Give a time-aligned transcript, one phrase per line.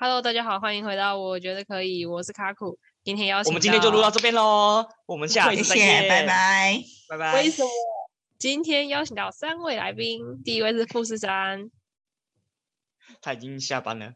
[0.00, 2.78] Hello，大家好，欢迎回到我觉得可以，我是卡酷。
[3.02, 7.34] 今天邀请，我们今天就录到这边喽，我们下次再见，拜拜，拜拜。
[7.34, 7.70] 为什么？
[8.38, 11.68] 今天邀请到三位来宾，第一位是富士山，
[13.20, 14.12] 他已经下班了。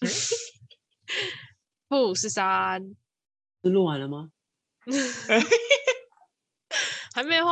[1.90, 2.96] 富士山，
[3.62, 4.30] 是录完了吗？
[7.12, 7.44] 还没有。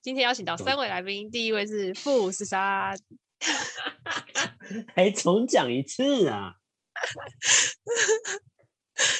[0.00, 2.96] 今天邀请到三位来宾，第一位是富士山。
[4.94, 6.56] 还重讲一次啊！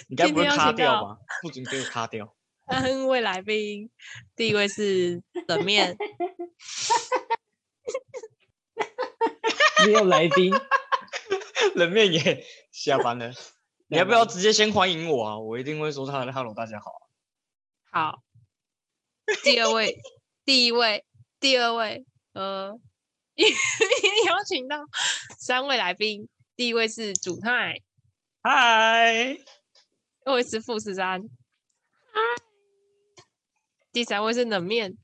[0.08, 1.18] 你该不会卡掉吧？
[1.42, 2.34] 不准给我卡掉。
[2.66, 3.90] 三位来宾，
[4.34, 5.96] 第一位是冷面，
[9.86, 10.52] 没有来宾，
[11.74, 13.32] 冷面也下班了。
[13.88, 15.38] 你要不要直接先欢迎我啊？
[15.38, 16.90] 我一定会说他的 “hello”，大家好。
[17.90, 18.22] 好。
[19.42, 19.98] 第二位，
[20.44, 21.04] 第一位，
[21.40, 22.78] 第二位，呃。
[23.36, 24.78] 邀请到
[25.38, 27.80] 三位来宾，第一位是主太，
[28.42, 29.44] 嗨；第
[30.24, 31.22] 二位是富士山，
[32.12, 32.42] 嗨；
[33.92, 34.96] 第三位是冷面，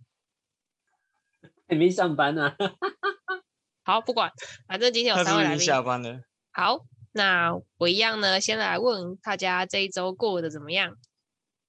[1.68, 2.56] 还没上班呢、啊。
[3.84, 4.32] 好，不管，
[4.68, 6.22] 反正今天有三位来宾下班了。
[6.52, 10.96] 好，那我一样呢，先来问大家这一周过得怎么样？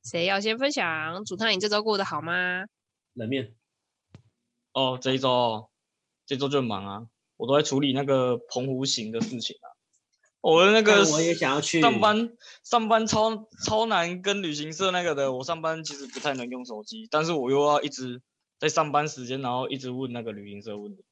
[0.04, 1.24] 谁要先分享？
[1.26, 2.66] 主太，你这周过得好吗？
[3.14, 3.56] 冷面。
[4.74, 5.70] 哦，这一周。
[6.26, 7.08] 这周就很忙啊，
[7.42, 9.74] 我都在处理那个澎湖行的事情啊。
[10.42, 15.34] 我的那个我也想要去上班，上班超超难跟旅行社那个的。
[15.34, 18.22] 我上班其实不太能用手机，但是我又要一直
[18.60, 21.04] 在上班时间，然后一直问那个旅行社问题。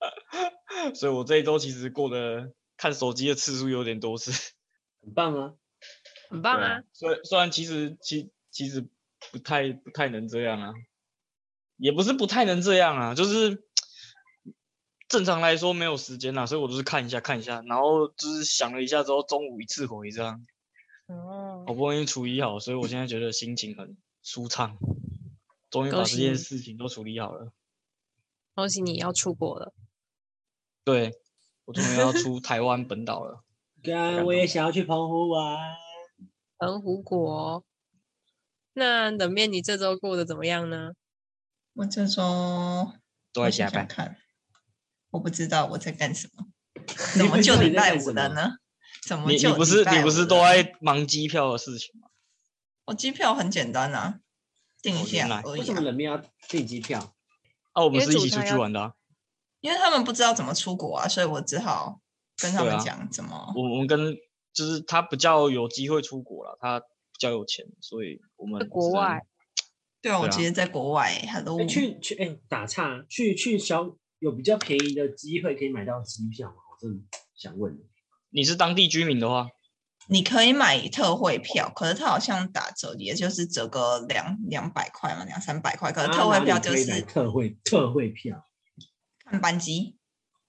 [0.94, 4.30] 所以我这一周其实过得看手机的次数有点多是，
[5.04, 5.52] 很棒啊，
[6.30, 6.82] 很棒啊。
[6.94, 8.88] 虽虽然其实其其实
[9.30, 10.72] 不太不太能这样啊。
[11.78, 13.64] 也不是不太能这样啊，就是
[15.12, 20.42] 正常来说没有时间啦，所以我都是看一下看一下，然后就是想了一下之后，中午一次回这样。
[21.06, 24.78] 哦，好不容易处理好，所以我现在觉得心情很舒畅，
[25.68, 27.52] 终于把这件事情都处理好了。
[28.54, 29.74] 恭喜你要出国了。
[30.82, 31.12] 对，
[31.66, 33.44] 我终于要出台湾本岛了。
[33.84, 35.76] 对我也想要去澎湖玩。
[36.56, 37.62] 澎湖国。
[38.72, 40.92] 那冷面，你这周过得怎么样呢？
[41.74, 42.92] 我这周
[43.30, 43.86] 都在加班。
[43.86, 44.16] 看，
[45.12, 46.46] 我不知道我在干什么。
[47.14, 48.56] 怎么就礼拜五了呢？
[49.06, 52.08] 怎么就你不是你不是都在忙机票的事情吗？
[52.86, 54.18] 我机票很简单啊，
[54.82, 55.60] 订一下而已。
[55.60, 57.14] 为什么冷面要订机票？
[57.72, 58.94] 啊，我们是一起出去玩的啊。
[59.60, 62.00] 因为他们不知道怎么出国啊，所以我只好
[62.38, 63.52] 跟他们讲怎么。
[63.54, 64.16] 我我们跟
[64.52, 66.86] 就是他比较有机会出国了，他比
[67.20, 69.20] 较有钱，所以我们国外。
[70.00, 76.54] 对啊，我直接在国外，他都、欸、去去哎、欸，打岔，去去小有比较便宜的机会可以买到机票吗？
[76.70, 77.02] 我真的
[77.34, 77.80] 想问你，
[78.30, 79.48] 你是当地居民的话，
[80.06, 85.90] 你可以买特惠票，可是它好像打折，也就是折个两两百块嘛，两三百块。
[85.90, 88.46] 可是特惠票就是特惠特惠票，
[89.24, 89.98] 看班机，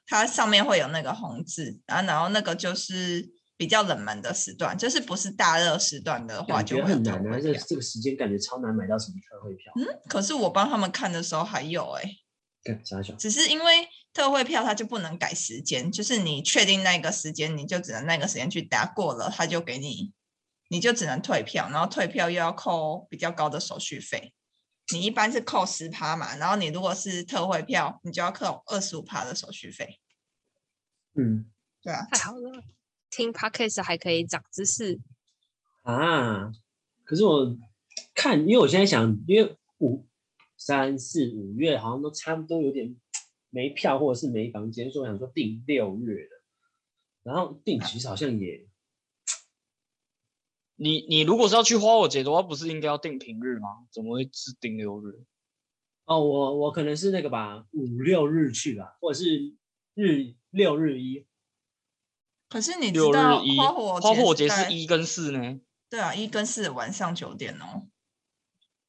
[0.06, 3.34] 它上面会有那个红字，然后然后那个就是。
[3.56, 7.40] 比较冷门的时段，就是不是大热时段的话，就会很难啊。
[7.40, 9.72] 这这个时间感觉超难买到什么特惠票。
[9.80, 12.18] 嗯，可是我帮他们看的时候还有哎、欸，
[12.84, 20.14] 啥只是因为特惠票它就不能改时间，就是你确定那个时间，你就只能那个时间去打，过了他就给你，
[20.70, 24.34] 你就只能退票，然后退票又要扣比较高的手续费。
[24.94, 30.00] 你一般是扣十趴嘛，然后你如果是特惠票，你就要扣二十五趴的手续费。
[31.16, 31.46] 嗯，
[31.82, 32.64] 对啊，太好了。
[33.10, 35.00] 听 Podcast 还可以长知识
[35.84, 36.52] 啊！
[37.04, 37.56] 可是我
[38.16, 40.06] 看，因为我现在想，因为五
[40.66, 42.96] 三四五月好像都差不多有点
[43.50, 46.30] 没票或者是没房间，所以我想说订六月的。
[47.24, 48.66] 然后订其实好像也，
[50.78, 53.86] 你你如果是要去花火节的话，不是应该要订平日吗？
[53.92, 55.26] 怎么会是订六日？
[56.06, 59.54] 哦，我我可能是那个吧，五六日去吧，或者是
[59.96, 61.26] 日六日一。
[62.48, 65.60] 可是你知道花火花火节是一跟四呢？
[65.90, 67.90] 对啊，一跟四晚上九点哦。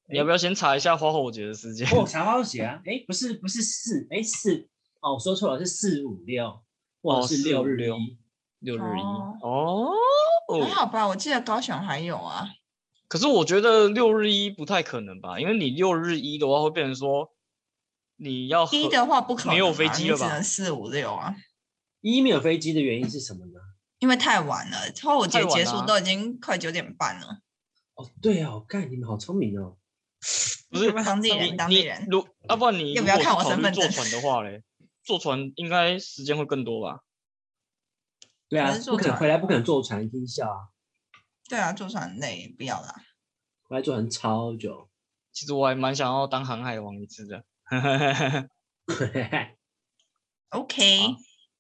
[0.07, 1.89] 你要不要先查一下花火节的时间？
[1.97, 4.69] 我查花火节啊，哎，不是不是四，哎四，
[5.01, 6.63] 哦，我说错了，是四五六，
[7.03, 8.19] 哇是六日一，
[8.61, 9.03] 六日一
[9.43, 9.91] 哦，
[10.63, 12.47] 还好吧，我记得高雄还有啊。
[13.09, 17.33] 可是我觉得六日一不太可能吧，因为你六日一的话会变成说
[18.17, 20.27] 你要一的话不可能，没有飞机了吧？
[20.27, 21.35] 只能四五六啊。
[22.01, 23.61] 一没有飞机的原因是什么呢？
[24.01, 27.39] 因为太晚了，花火节结束都已经快九点半了。
[27.95, 29.77] 哦，对啊，我看你们好聪明哦。
[30.71, 32.07] 不是当地人，当地人。
[32.11, 33.83] 如要不然你要不要看我身份证？
[33.83, 34.63] 坐船的话嘞，
[35.03, 37.01] 坐船应该时间会更多吧？
[38.49, 40.69] 对啊不可能回来，不可能坐船听笑啊，
[41.49, 42.95] 对啊，坐船很累，不要啦。
[43.65, 44.89] 回来坐船超久。
[45.33, 47.45] 其实我还蛮想要当航海王一次的。
[50.51, 51.17] OK，好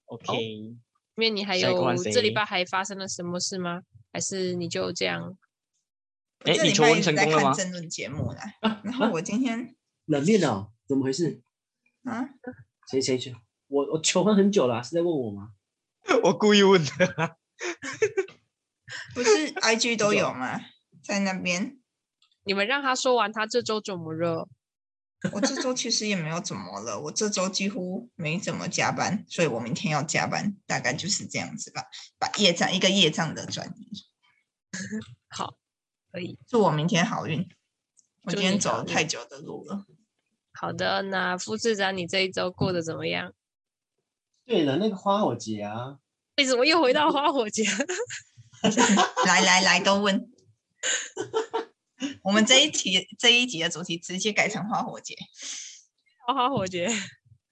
[0.06, 0.76] OK，因
[1.16, 3.82] 为你还有这礼拜还发生了什么事吗？
[4.12, 5.36] 还是你就这样？
[6.44, 8.54] 我哎你求婚这礼拜一直在成功了吗看政论节目啦。
[8.60, 9.74] 啊然后我今天
[10.06, 11.42] 冷面哦，怎么回事？
[12.04, 12.28] 啊，
[12.90, 13.34] 谁谁去？
[13.68, 15.50] 我我求婚很久了啊、是在问我吗？
[16.22, 16.90] 我故意问的。
[19.14, 20.60] 不是 IG 都有吗？
[21.02, 21.78] 在那边，
[22.44, 24.48] 你们让他说完，他这周怎么了？
[25.32, 31.86] 我这周其实也没有怎么了，我这周几乎没怎么加班，所以我明天要加班，大概就是这样子吧，
[32.18, 34.04] 把业障一个业障的转移。
[35.28, 35.56] 好，
[36.14, 36.38] 可以。
[36.46, 37.44] 祝我明天好运。
[38.22, 39.84] 我今天走了太久的路了。
[40.52, 43.34] 好的，那副市长，你这一周过得怎么样？
[44.46, 45.98] 对了，那个花火节啊，
[46.36, 47.64] 为什么又回到花火节？
[49.26, 50.30] 来来来，都问。
[52.22, 55.16] 我们这一题这一集的主题直接改成花火节。
[56.28, 56.88] 花火节，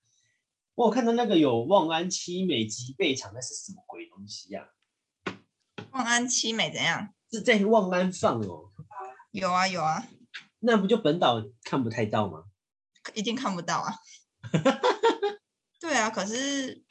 [0.77, 4.69] 我看到那个有望安七美吉备场，那是什么鬼东西呀、
[5.91, 7.13] 望安七美怎样？
[7.33, 8.71] 是在望安放哦，
[9.31, 10.07] 有啊有啊，
[10.61, 12.45] 那不就本岛看不太到吗？
[13.15, 13.95] 一定看不到啊。
[15.81, 16.83] 对啊，可是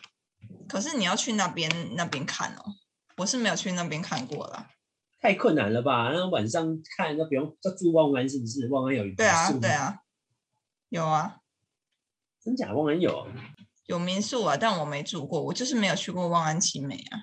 [0.67, 2.63] 可是你要去那边那边看哦，
[3.17, 4.67] 我是没有去那边看过了。
[5.19, 6.09] 太困难了吧？
[6.11, 6.65] 那晚上
[6.97, 8.67] 看那不用要住望安是不是？
[8.69, 9.99] 望安有对啊对，啊，
[10.89, 11.37] 有啊
[12.43, 13.27] 真假望安有？
[13.85, 17.19] 有民宿啊，但我没住过，我就是没有去过望安奇美啊，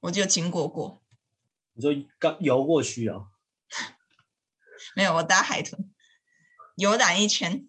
[0.00, 1.02] 我就经过过，
[1.80, 3.28] 你说刚游过去啊？
[4.94, 5.90] 没有我搭海豚
[6.76, 7.66] 游览一圈，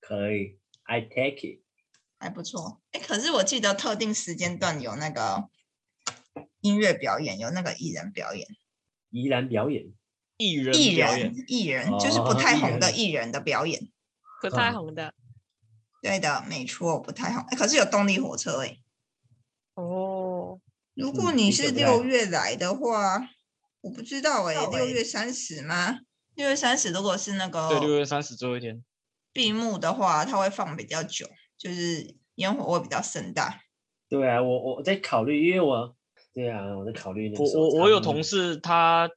[0.00, 1.62] 可以，I take it。
[2.18, 2.80] 还不错。
[2.92, 5.50] 哎，可是我记得特定时间段有那个
[6.60, 8.48] 音乐表演，有那个艺人表演，
[9.10, 9.92] 宜兰表演，
[10.38, 13.92] 艺人艺人艺人就是不太红的艺人的表演。
[14.40, 15.12] 不太红的
[16.00, 17.42] 对的，没错，不太红。
[17.50, 18.78] 哎，可是有动力火车哎。
[19.74, 20.61] 哦。
[20.94, 23.28] 如果嗯你是六月来的话，
[23.80, 26.00] 我不知道哎，六月三十吗？
[26.34, 28.84] 六月三十如果是那个对，六月三十最后一天。
[29.32, 33.60] 闭幕的话，它会放比较久，就是烟火会比较盛大。
[34.08, 35.96] 对啊，我我在考虑，因为我
[36.34, 39.10] 对啊，我在考虑我我我有同事，他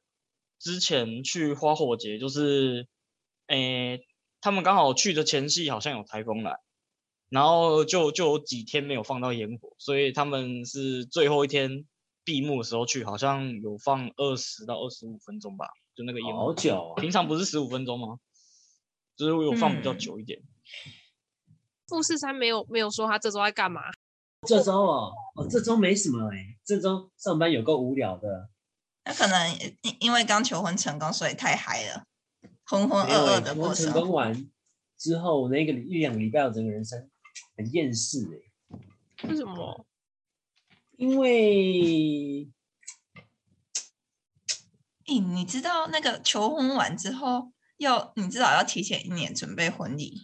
[0.58, 2.88] 之前去花火节，就是，
[3.48, 4.00] 诶，
[4.40, 6.56] 他们刚好去的前夕好像有台风来，
[7.28, 11.84] 然后就就有几天没有放到烟火，所以他们是最后一天
[12.24, 16.46] 闭幕的时候去，好像有放二十到二十五分钟吧，就那个烟火。
[16.46, 18.18] 好久啊，平常不是十五分钟吗？
[19.16, 20.40] 就是我有放比较嗯久一点。
[21.88, 23.80] 富士山没有没有说他这周在干嘛？
[24.46, 28.50] 这周哦，哦这周没什么哎，这周上班有够无聊的，
[29.04, 29.52] 那可能
[29.82, 32.04] 因因为刚求婚成功，所以太嗨了，
[32.64, 33.86] 浑浑噩噩的过程。
[33.86, 34.02] 成。
[34.02, 34.50] 功完
[34.98, 37.08] 之后，那个一两个礼拜，我整个人生
[37.56, 38.28] 很厌世
[38.72, 39.86] 哎，为什么？
[40.96, 42.48] 因为
[45.06, 50.20] 哎，你知道那个求婚完之后，要你至少要提前一年准备婚礼。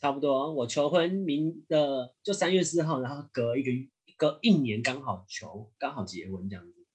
[0.00, 3.70] 差不多，我求婚明的就三月四号，然后隔一个
[4.16, 6.86] 隔一年刚好求，刚好结婚这样子。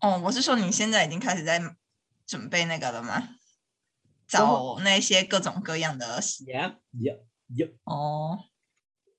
[0.00, 1.60] 哦，我是说你现在已经开始在
[2.26, 3.36] 准备那个了吗？
[4.26, 7.72] 找那些各种各样的 Yeah, yeah, yeah。
[7.82, 8.44] 哦，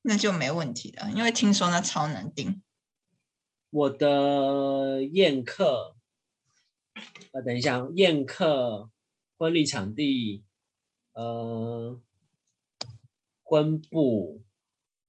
[0.03, 2.61] 那就没问题的，因为听说那超难订。
[3.69, 5.95] 我的宴客，
[7.31, 8.89] 呃，等一下，宴客、
[9.37, 10.43] 婚礼场地，
[11.13, 11.99] 呃，
[13.43, 14.43] 婚布，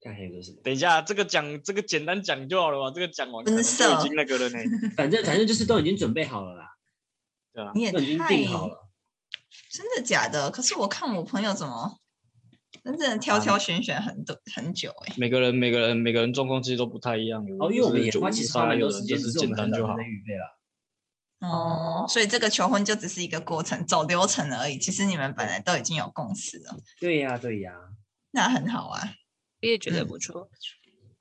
[0.00, 2.92] 看还有个什么，等一下，这个讲这个简单讲就好了吧？
[2.94, 3.62] 这个讲完已
[4.02, 4.58] 经那个了呢。
[4.96, 6.76] 反正反正就是都已经准备好了啦，
[7.52, 8.88] 对啊，你也都已经太定好了。
[9.70, 10.50] 真的假的？
[10.50, 11.99] 可是我看我朋友怎么
[12.85, 17.45] 真正的挑挑选选很多、很久哎、每个人每个人每个人状况其实都不太一样。
[17.61, 19.97] 哦，因为我们也花其实花上来蛮多时间，有人就是只是简单就好。
[21.41, 24.79] 哦，所以这个求婚就只是一个过程，走流程而已。
[24.79, 27.73] 其实你们本来都已经有共识了，对呀、对呀、
[28.31, 29.14] 那很好啊。
[29.61, 30.49] 我也觉得不错。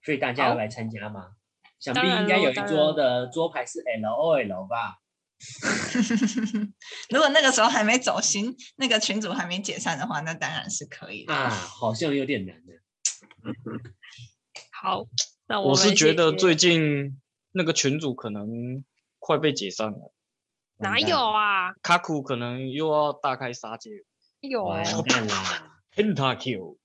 [0.03, 1.31] 所以大家要来参加吗？
[1.79, 5.00] 想必应该有一桌的桌牌是 L O L 吧？
[7.09, 11.33] 如果那个时候还没走心，那个群主还没解散的话，那当然是可以的。
[11.33, 12.73] 啊，好像有点难的。
[14.71, 15.05] 好，
[15.47, 17.19] 那我我是觉得最近
[17.51, 18.83] 那个群主可能
[19.19, 20.13] 快被解散了，
[20.77, 21.73] 哪有啊？
[21.81, 24.05] 卡库可能又要大开杀戒了
[24.41, 26.77] 有完蛋啦！，Pentakill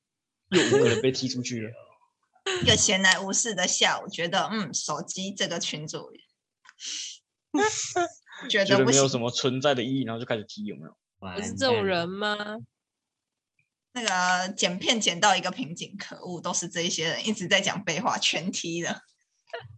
[0.51, 1.71] 又五个人被踢出去了。
[2.63, 6.11] 一个闲来无事的下午，觉得嗯，手机这个群组，
[8.49, 10.97] 觉得没有什么存在的意义，然后就开始踢，有没有？
[11.19, 12.37] 我是这种人吗？
[13.93, 19.01] 那个剪片剪到一个瓶颈，可恶，都是这一些人一直在讲废话，全踢了。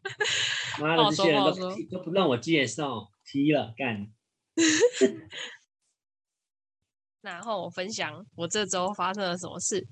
[0.81, 4.11] 妈的，这些人都都不让我介绍，踢了干。
[7.21, 9.87] 然后我分享我这周发生了什么事。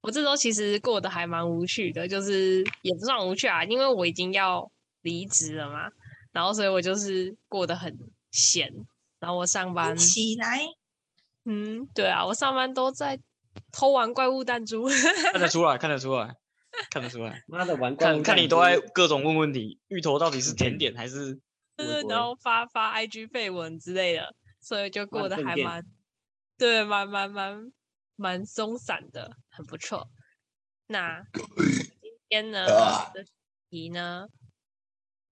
[0.00, 4.68] 我这周其实过得还蛮无趣的，就是也不算无趣啊，因为我已经要
[5.02, 5.90] 离职了嘛。
[6.38, 7.98] 然后所以我就是过得很
[8.30, 8.72] 闲。
[9.18, 10.60] 然后我上班起来，
[11.44, 13.18] 嗯，对啊，我上班都在
[13.72, 14.86] 偷玩怪物弹珠，
[15.32, 16.32] 看得 出来，看得出来，
[16.92, 17.42] 看得出来。
[17.48, 21.40] 妈的，玩怪物弹珠，看看你都在各种问问题，芋头到底是甜点还是？
[22.08, 25.84] 然后发发 IG 废文之类的，所以就过得还蛮，
[26.56, 27.72] 对，蛮蛮蛮
[28.14, 30.08] 蛮松散的，很不错。
[30.86, 31.20] 那
[32.00, 32.64] 今天呢
[33.12, 33.24] 的
[33.68, 34.28] 题呢，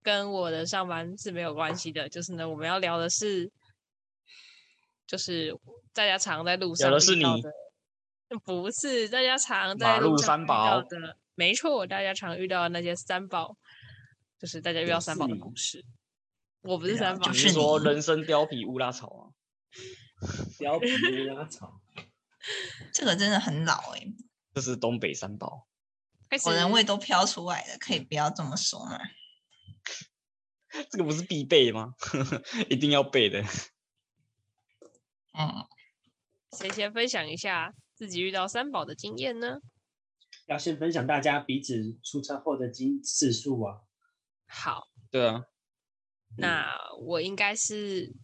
[0.06, 3.50] 跟我的上班是没有关系的，就是呢，我们要聊的是。
[5.04, 5.56] 就是
[5.92, 7.24] 大家常在路上遇到的，是你
[8.44, 13.56] 不是大家常在路上遇到的，没错，大家常遇到的那些三宝，
[14.40, 15.84] 就是大家遇到三宝的故事。
[16.62, 19.22] 我不是三宝，就是说人生、貂皮、乌拉草啊，
[20.58, 21.80] 貂皮、乌拉草，
[22.92, 24.12] 这个真的很老哎、欸。
[24.54, 25.68] 这是东北三宝，
[26.46, 28.98] 我人味都飘出来了，可以不要这么说吗？
[30.90, 31.94] 这个不是必备吗？
[32.70, 33.42] 一定要背的。
[35.38, 35.66] 嗯，
[36.58, 39.58] 谁先分享一下自己遇到三宝的经验呢？
[40.46, 43.80] 要先分享大家彼此出车祸的经次数啊。
[44.46, 45.44] 好，对啊。
[46.38, 46.66] 那
[47.00, 48.14] 我应该是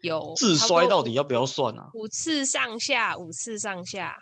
[0.00, 1.90] 有自摔，到底要不要算啊？
[1.94, 4.16] 五次上下，五次上下。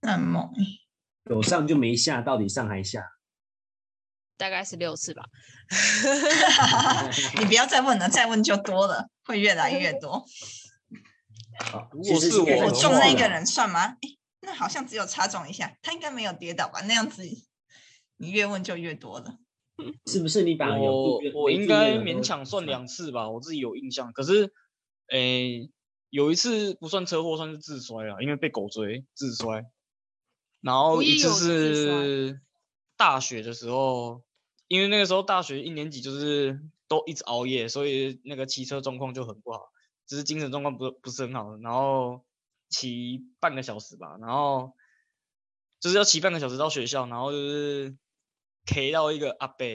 [0.00, 0.50] 那么
[1.24, 3.04] 有上就没下，到底上还下？
[4.40, 5.22] 大概是六次吧。
[7.38, 10.24] 你不要再问了，再问就多了，会越来越多。
[12.02, 13.84] 其实是我，我撞那个人算吗？
[14.00, 16.80] 诶，那好像只有擦撞一下，他应该没有跌倒吧？
[16.86, 17.22] 那样子，
[18.16, 19.36] 你越问就越多了。
[20.06, 23.28] 是不是你把我我应该勉强算两次吧？
[23.28, 24.10] 我自己有印象。
[24.14, 24.54] 可是，
[25.08, 25.70] 诶，
[26.08, 29.66] 有一次不算车祸，算是自摔了，因为被狗追自摔。
[30.62, 32.40] 然后一次是
[32.96, 34.22] 大学的时候。
[34.70, 39.72] 因为那个时候大学一年级就是都一直熬夜，所以那个骑车状况就很不好，
[40.06, 41.56] 只是精神状况不不是很好。
[41.56, 42.24] 然后
[42.68, 44.76] 骑半个小时吧，然后
[45.80, 47.98] 就是要骑半个小时到学校，然后就是
[48.64, 49.66] K 到一个阿伯，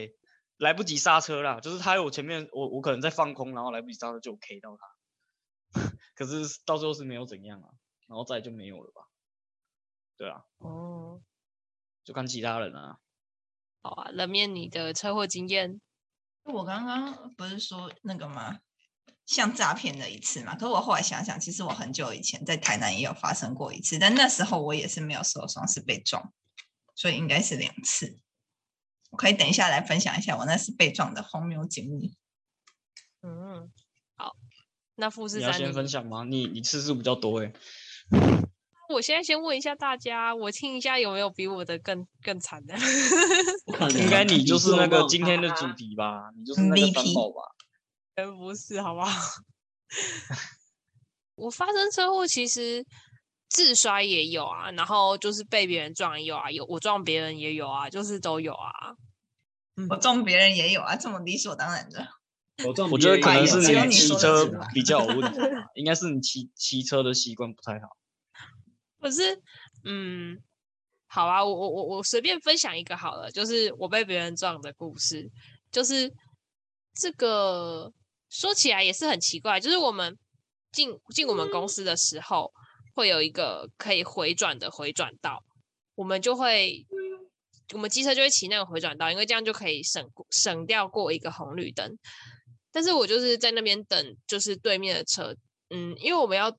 [0.56, 5.80] 来不及刹车啦，就是他在我前面，我我可能在放空，然后来不及刹车就 K 到他，
[6.16, 7.68] 可是到最后是没有怎样啊，
[8.06, 9.02] 然后再就没有了吧？
[10.16, 11.20] 对啊，哦，
[12.02, 12.98] 就看其他人啊。
[13.86, 15.80] 好啊，冷面你的车祸经验，
[16.42, 18.58] 我刚刚不是说那个吗？
[19.26, 20.56] 像诈骗的一次嘛。
[20.56, 26.32] 可是我后来想想，其实我很久以前在台南也有发生过一次，但那时候我也是没有受伤，是被撞，
[26.96, 28.18] 所以应该是两次。
[29.10, 32.16] 我可以等一下来分享一下我那次被撞的荒谬经历。
[33.22, 33.70] 嗯，
[34.16, 34.34] 好，
[34.96, 36.24] 那富士山你要先分享吗？
[36.24, 37.52] 你你次数比较多哎。
[38.88, 42.74] 我现在先问一下大家，我听一下有没有比我的更更惨的？
[43.98, 46.30] 应该你就是那个今天的主题吧？
[46.36, 47.42] 你就是那个三宝吧？
[48.14, 49.10] 嗯，不是，好不好？
[51.36, 52.84] 我发生车祸，其实
[53.48, 58.96] 自摔也有啊，然后就是被别人撞也有啊，有我撞别人也有啊，就是都有啊。
[59.90, 62.08] 我撞别人也有啊，这么理所当然的。
[62.66, 65.38] 我撞，我觉得可能是你骑车比较有问题，
[65.74, 67.88] 应该是你骑骑车的习惯不太好。
[69.06, 69.40] 可是，
[69.84, 70.36] 嗯，
[71.06, 75.30] 好啊，我我我我随便分享一个好了，就是我被别人撞的故事。
[75.70, 76.12] 就是
[76.92, 77.92] 这个
[78.28, 80.18] 说起来也是很奇怪，就是我们
[80.72, 82.52] 进进我们公司的时候，
[82.96, 85.40] 会有一个可以回转的回转道，
[85.94, 86.84] 我们就会，
[87.74, 91.96] 我们机车就会骑那个回转道，因为这样就可以省省掉过一个红绿灯。
[92.72, 95.32] 但是我就是在那边等，就是对面的车，
[95.70, 96.58] 嗯，因为我们要。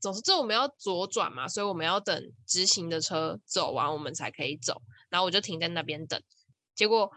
[0.00, 4.80] 总之，这我们要左转嘛，所以我们要等直行的车走完，我们才可以走。
[5.10, 6.20] 然后我就停在那边等。
[6.74, 7.10] 结果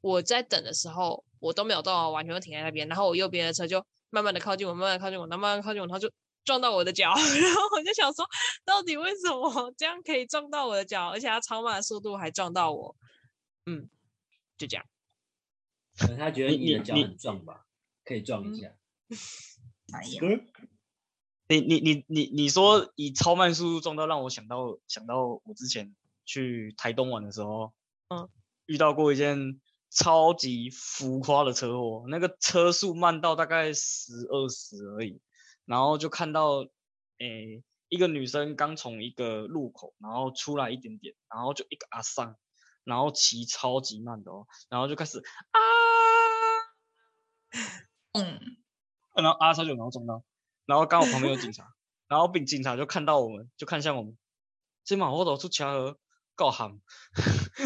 [0.00, 2.88] 我在等的时候，我都没有动，完全都停在那边。
[2.88, 6.10] 然后我右边的车就慢慢的靠近我，慢慢的靠近我，慢慢靠近我，然后就
[6.44, 7.10] 撞到我的脚。
[7.14, 8.26] 然后我就想说，
[8.64, 11.10] 到底为什么这样可以撞到我的脚？
[11.10, 12.96] 而且他超慢的速度还撞到我。
[13.66, 13.88] 嗯，
[14.58, 14.84] 就这样。
[15.96, 17.66] 可能他觉得你的脚很壮吧，
[18.04, 18.74] 可以撞一下。
[19.94, 20.20] 哎呀。
[21.48, 27.72] 你你你你你说以超慢速度撞到，让我想到想到我之前去台东玩的时候，
[28.08, 28.28] 嗯，
[28.66, 29.60] 遇到过一件
[29.90, 35.20] 超级浮夸的车祸，那个车速慢到大概十二十而已，
[35.66, 36.66] 然后就看到，
[37.18, 42.36] 诶、欸，一个女生刚从一个路口，然后出来一点点，然后就一个阿桑，
[42.84, 45.18] 然后骑超级慢的哦，然后就开始
[45.50, 45.60] 啊，
[48.12, 48.40] 嗯，
[49.14, 50.24] 然后阿三就然后撞到，
[50.66, 51.74] 然后刚好旁边有警察，
[52.08, 54.16] 然后警警察就看到我们，就看向我们，
[54.84, 55.98] 这马我走出车祸，
[56.34, 56.80] 告喊，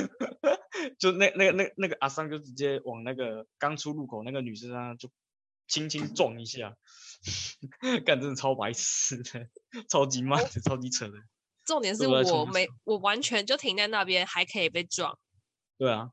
[0.99, 5.11] 就那那个那那个阿桑就直接往那个刚出路口那个女生上就
[5.67, 6.77] 轻轻撞一下，
[8.05, 9.49] 干真的超白痴的，
[9.89, 11.15] 超级慢的，超级扯的。
[11.65, 15.19] 重点是我没我完全就停在那边，还可以被撞。
[15.77, 16.11] 对啊，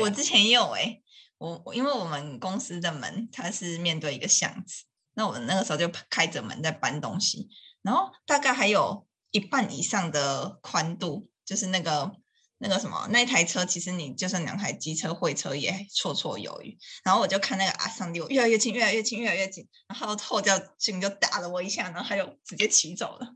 [0.00, 1.02] 我之前也有哎、欸，
[1.38, 4.84] 我因为我们公司的门它是面对一个巷子，
[5.18, 7.48] 那我那个时候就开着门在搬东西，
[7.82, 12.12] 然后大概还有一半以上的宽度，就是那个
[12.58, 16.78] 那个什么那台车，其实你就算两台机车会车也绰绰有余。
[17.02, 23.34] 然后我就看那个阿桑离我越来越近，越来越近，越来越近，然后后照镜就打了我一下，然后他就直接骑走了。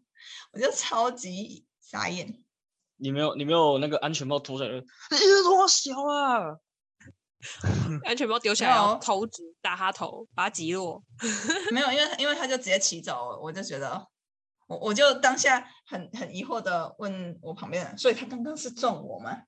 [0.52, 2.44] 我就超级傻眼，
[2.96, 6.58] 你没有你没有那个安全帽脱下来，你这多小啊！
[8.04, 11.02] 安全帽丢下来，然后头直打他头，把他击落。
[11.72, 14.06] 没有，因为因为他就直接骑走了，我就觉得，
[14.68, 19.42] 我我就当下很很疑惑的问我旁边人，所以他刚刚是撞我吗？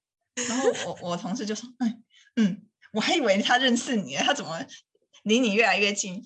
[0.49, 2.05] 然后我我同事就说，嗯
[2.37, 4.65] 嗯，我还以为他认识你，他怎么
[5.23, 6.21] 离你越来越近？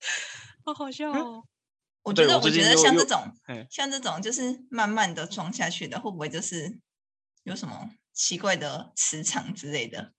[0.64, 1.44] 好好笑哦。
[2.02, 3.20] 我觉得，我，我觉得像这种，
[3.68, 6.80] 像这种就是慢慢的撞下去的，会不会就是
[7.42, 10.14] 有什么奇怪的磁场之类的，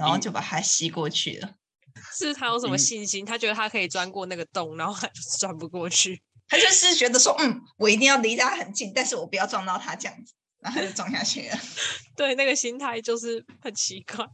[0.00, 1.54] 然后就把它吸过去了？
[2.18, 3.24] 是他有什么信心？
[3.24, 6.22] 他觉得他可以钻过那个洞，然后他就钻不过去。
[6.48, 11.56] 他就是觉得说，嗯，我一定要离他很近，但是我不要撞到他这样子，然后他就撞下去了。
[12.16, 14.26] 对，那个心态就是很奇怪。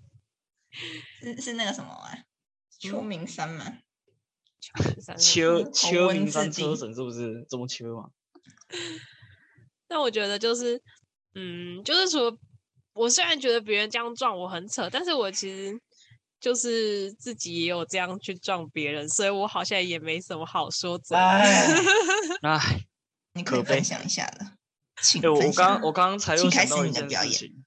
[1.20, 2.16] 是是那个什么啊？
[2.79, 3.79] 秋名山吗？
[5.18, 8.11] 秋秋名山 车神是不是这么秋嘛？
[9.88, 10.81] 但我觉得就是，
[11.35, 12.37] 嗯，就是说，
[12.97, 15.79] 我虽然觉得别人这样撞我很扯，但是我其实
[16.41, 21.17] 就是自己也有这样去撞别人，所以我好像也没什么好说的。
[22.43, 22.81] 哎，
[23.35, 24.47] 你可以分享一下的。
[25.21, 27.65] 对，我刚我刚刚才又想到一件事情，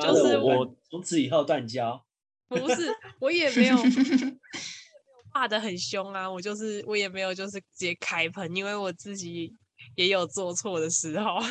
[0.00, 2.04] 就是我从此以后断交。
[2.48, 3.76] 不是，我也没有。
[5.34, 6.30] 骂的很凶啊！
[6.30, 9.52] 我就是我也没有就是直接开喷，因为我自己
[9.96, 11.42] 也有做错的时候。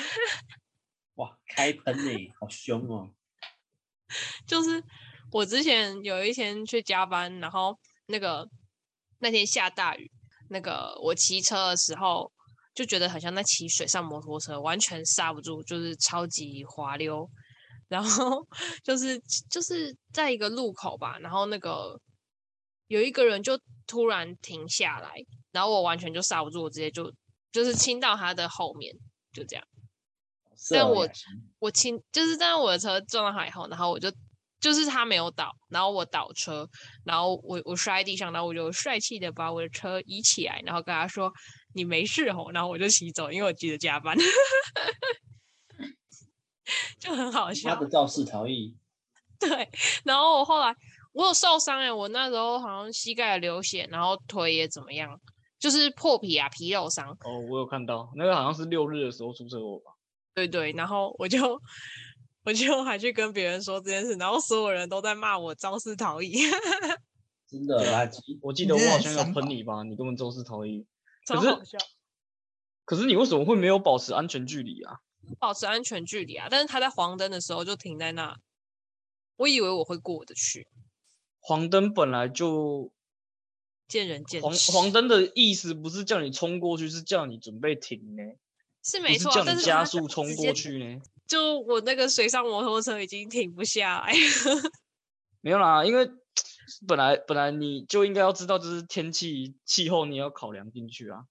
[1.24, 3.10] 哇，开喷呢，好凶哦！
[4.46, 4.84] 就是
[5.32, 8.48] 我之前有一天去加班，然后那个
[9.20, 10.12] 那天下大雨，
[10.50, 12.32] 那个我骑车的时候
[12.76, 17.30] 就觉得很像在骑水上摩托车，完全刹不住，就是超级滑溜。
[17.88, 18.48] 然后
[18.84, 22.00] 就是就是在一个路口吧，然后那个。
[22.88, 25.16] 有一个人就突然停下来，
[25.52, 27.12] 然后我完全就刹不住，我直接就
[27.52, 28.94] 就是亲到他的后面，
[29.32, 29.66] 就这样。
[30.70, 31.08] 但我
[31.60, 34.12] 我亲就是在我的车撞到他以后，然后我就
[34.60, 36.68] 就是他没有倒，然后我倒车，
[37.04, 41.32] 然后我我摔在地上，然后我就帅气的把我的车移起来，然后跟他说
[41.74, 44.16] 你没事吼，然后我就骑走，因为我急着加班，
[47.00, 47.76] 就很好笑。
[47.76, 48.76] 他的肇事逃逸。
[49.40, 49.70] 对，
[50.04, 50.76] 然后我后来。
[51.16, 55.22] 我有受伤哎、欸，我那时候好像膝盖流血，然后腿也怎么样，
[55.60, 57.12] 就是破皮啊，皮肉伤。
[57.24, 59.93] 哦，我有看到，那个好像是六日的时候出车祸吧？
[60.34, 61.62] 对对，然后我就
[62.44, 66.34] 我就还去跟别人说这件事，然后所有人都在骂我肇事逃逸。
[67.48, 68.40] 真的垃圾！
[68.42, 69.84] 我记得我好像有喷你吧？
[69.84, 70.86] 你根本肇事逃逸。
[71.28, 71.78] 超好笑。
[72.84, 74.98] 可是你为什么会没有保持安全距离啊？
[75.40, 76.48] 保持安全距离啊！
[76.50, 78.36] 但是他在黄灯的时候就停在那，
[79.38, 80.68] 我以为我会过得去。
[81.40, 82.92] 黄灯本来就
[83.88, 84.48] 见仁见智。
[84.48, 88.24] 黄黄灯的意思不是叫你冲过去，是叫你准备停呢。
[88.84, 91.02] 是没错，但是加速冲过去呢。
[91.26, 94.14] 就我那个水上摩托车已经停不下来。
[95.42, 96.10] 没有啦，因为
[96.88, 101.26] 本来本来你就应该要知道，就是天气气候你要考量进去啊。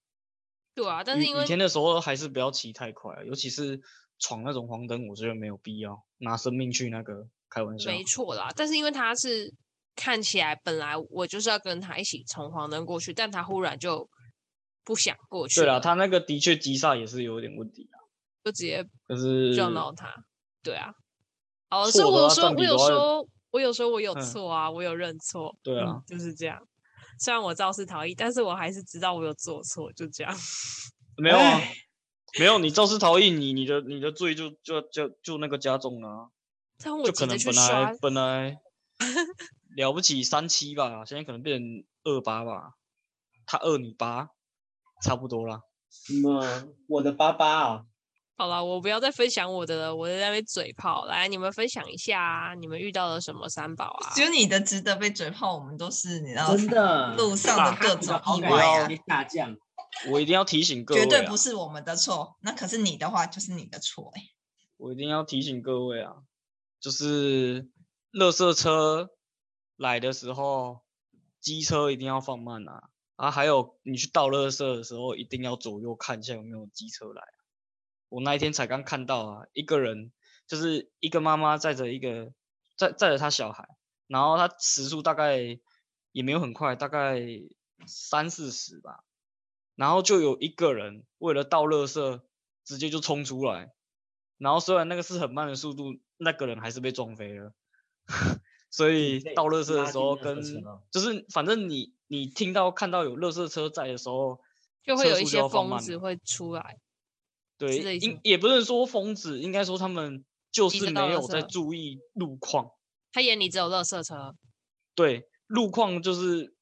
[0.75, 3.79] 对啊，但是因为雨天的时候还是不要骑太快啊，尤其是
[4.19, 7.91] 闯那种黄灯，我觉得没有必要拿生命去那个开玩笑。
[7.91, 9.53] 没错啦，但是因为他是。
[9.95, 14.09] 看起来本来我就是要跟他一起从黄灯过去，但他忽然就
[14.83, 15.61] 不想过去。
[15.61, 17.95] 对啊，他那个的确击杀也是有点问题啊，
[18.43, 20.25] 就直接可是撞到他。
[20.61, 20.93] 对啊，
[21.69, 25.55] 哦，所以我有说，我有说，我有说我有错啊，嗯、我有认错。
[25.61, 26.59] 对啊、嗯，就是这样。
[27.19, 30.35] 虽然我肇事逃逸，但是我还是知道我有做错，就这样。
[31.17, 31.61] 没有啊，
[32.39, 36.29] 没有，你肇事逃逸，你你的你的罪就就就就那个加重了、啊，
[36.79, 38.57] 就可能本来本来
[39.77, 42.73] 了不起三七吧，现在可能变成二八吧，
[43.45, 44.29] 他二你八，
[45.03, 45.59] 差不多啦。
[45.91, 46.41] 什么？
[46.87, 47.85] 我的爸爸啊？
[48.35, 51.05] 好了，我不要再分享我的了，我在那边嘴炮。
[51.05, 54.11] 来，你们分享一下，你们遇到了什么三宝啊？
[54.15, 59.55] 只有你的值得被嘴炮，我们都是你知道真 的路上的各种意外啊，下降。
[60.09, 62.35] 我一定要提醒各位、啊，绝对不是我们的错。
[62.41, 64.27] 那可是你的话，就是你的错哎、欸。
[64.77, 66.13] 我一定要提醒各位啊，
[66.79, 67.69] 就是
[68.11, 69.09] 垃圾车
[69.77, 70.79] 来的时候，
[71.39, 72.89] 机车一定要放慢啊。
[73.15, 77.23] 啊，还有你去倒垃圾的时候，一定要左右看一下有没有机车来。
[78.09, 80.11] 我那一天才刚看到啊，一个人
[80.47, 82.33] 就是一个妈妈载着一个
[82.75, 83.67] 载载着她小孩，
[84.07, 85.59] 然后他时速大概
[86.11, 87.19] 也没有很快，大概
[87.87, 89.03] 三四十吧，
[89.75, 92.21] 然后就有一个人为了倒垃圾，
[92.63, 93.73] 直接就冲出来，
[94.37, 97.53] 然后虽然那个是很慢的速度，那个人还是被撞飞了。
[98.69, 100.41] 所以倒垃圾的时候跟
[100.89, 104.39] 就是反正你你听到看到有垃圾车在的时候，
[104.83, 106.77] 就会有一些疯子会出来。
[107.57, 112.69] 对，应也不是说疯子，应该说他们就是没有在注意路况。
[113.11, 114.35] 他眼里只有垃圾车。
[114.93, 116.53] 对，路况就是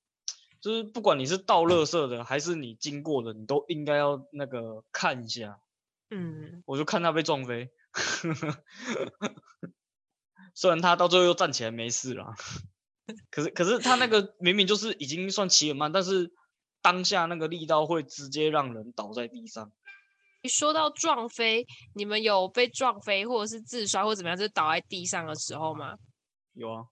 [0.62, 5.60] 就是不管你是倒垃圾的还是你经过的，你都应该要那个看一下。
[6.12, 7.72] 嗯，我就看他被撞飞，
[10.56, 12.36] 虽然他到最后又站起来没事了，
[13.30, 16.32] 可是可是他那个 明明就是已经算骑很慢，但是
[16.82, 19.72] 当下那个力道会直接让人倒在地上。
[20.42, 25.96] 一说到撞飞，你们有被撞飞，或者是自摔，或怎么样，就是倒在地上的时候吗？
[26.54, 26.86] 有啊，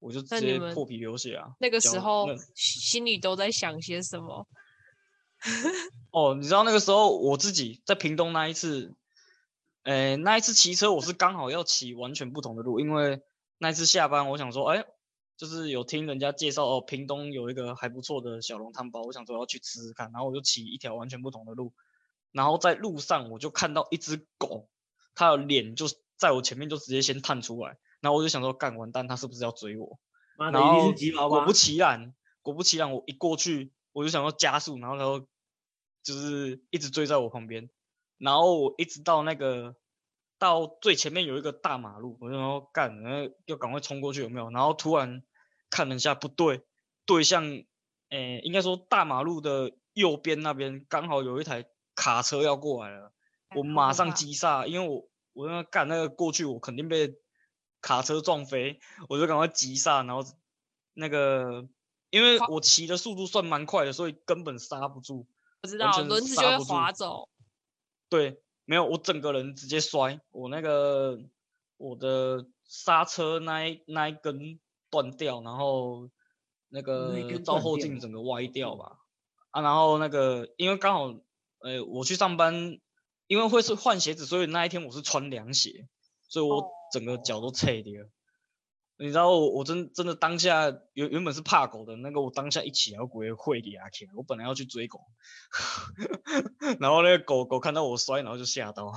[0.00, 1.46] 我就直接破皮流血啊。
[1.60, 4.46] 那，那个时候心里都在想些什么？
[6.10, 8.94] 哦，你知道那个时候我自己在屏东那一次，
[9.84, 13.20] 诶，那一次骑车我是刚好要骑完全不同的路，因为
[13.58, 14.84] 那一次下班我想说，哎，
[15.36, 21.72] 就是有听人家介绍哦，屏东有一个还不错的小笼汤包，我想说要去吃吃看，然后我就骑一条完全不同的路。
[22.32, 24.68] 然后在路上，我就看到一只狗，
[25.14, 27.78] 它的脸就在我前面，就直接先探出来。
[28.00, 29.98] 然后我就想说，干完蛋，它是不是要追我？
[30.36, 30.92] 然后
[31.28, 35.26] 果不其然，果不其然，我一过去，我就想要加速，然后它就
[36.02, 37.70] 就是一直追在我旁边。
[38.18, 39.74] 然后我一直到那个
[40.38, 44.50] 到最前面有一个大马路，我就说干，然后要赶快冲过去，有没有？
[44.50, 45.22] 然后突然
[45.70, 46.62] 看了一下，不对，
[47.04, 47.44] 对向，
[48.10, 51.64] 诶，应该说大马路的右边那边刚好有一台。
[51.98, 53.10] 卡车要过来了，
[53.54, 57.14] 我马上急刹，因为我我要干那个过去，我肯定被
[57.80, 60.22] 卡车撞飞，我就赶快急刹，然后
[60.92, 61.66] 那个
[62.10, 65.26] 因为我骑的速度算蛮快的，所以根本刹不住。
[65.62, 67.30] 我知道，轮子就会滑走。
[68.10, 71.18] 对，没有，我整个人直接摔，我那个
[71.78, 76.10] 我的刹车那一那一根断掉，然后
[76.68, 78.98] 那个照后镜整个歪掉吧。
[79.52, 81.18] 啊，然后那个因为刚好。
[81.60, 82.78] 呃，我去上班，
[83.26, 85.88] 因为会是换鞋子，所以那一天我是穿凉鞋，
[86.28, 88.04] 所以我整个脚都脆掉。
[88.98, 89.04] Oh.
[89.04, 95.00] 你知道我，我真真的当下原原本是怕狗的那个，我当下一起来，我鬼会给阿 K，我本来要去追狗，
[96.80, 98.92] 然后那个狗狗看到我摔，然后就吓到，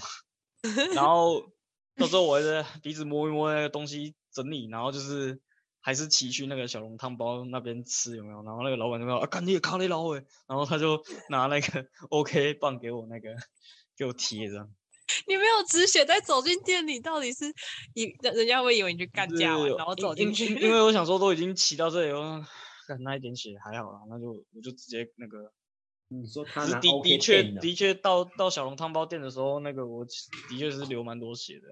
[0.96, 1.52] 然后
[1.96, 5.42] 到时候我还在鼻子摸一摸那个东西整理，然后就是。
[5.82, 8.44] 还是骑去那个小笼汤包那边吃有没有？
[8.44, 13.30] 然后那个老板就说啊，干你也卡雷老伟，然后他就拿那个 OK 棒给我那个
[13.96, 14.70] 给我贴着。
[15.28, 17.46] 你没有止血，再走进店里，到底是
[17.94, 20.56] 以人家会以为你去干架完，然后走进去。
[20.56, 22.46] 因为我想说都已经骑到这里了，
[22.88, 25.52] 干那一点血还好啦，那就我就直接那个。
[26.12, 30.04] 你说他的的确的确到到小龙汤包店的时候，那个我
[30.50, 31.68] 的确是流蛮多血的，